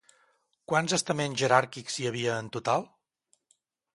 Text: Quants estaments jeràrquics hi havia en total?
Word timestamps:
Quants 0.71 0.95
estaments 0.97 1.41
jeràrquics 1.43 1.99
hi 2.01 2.09
havia 2.11 2.39
en 2.45 2.51
total? 2.57 2.89